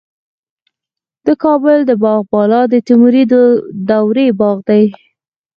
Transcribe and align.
د 1.25 1.27
کابل 1.43 1.77
د 1.89 1.91
باغ 2.03 2.21
بالا 2.31 2.61
د 2.71 2.75
تیموري 2.87 3.23
دورې 3.89 4.27
باغ 4.39 4.57
دی 4.69 4.83